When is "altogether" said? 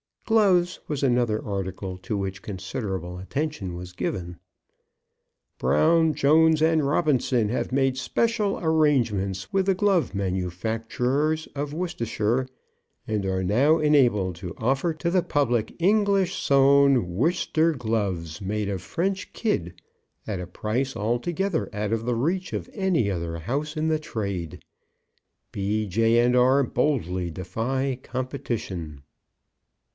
20.95-21.69